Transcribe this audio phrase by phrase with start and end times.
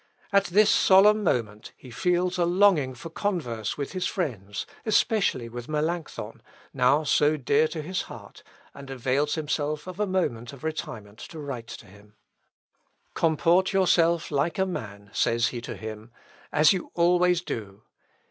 [0.33, 5.69] At this solemn moment, he feels a longing for converse with his friends, especially with
[5.69, 6.41] Melancthon,
[6.73, 8.41] now so dear to his heart,
[8.73, 12.15] and avails himself of a moment of retirement to write him.
[13.13, 16.09] "Comport yourself like a man," says he to him,
[16.51, 17.83] "as you always do.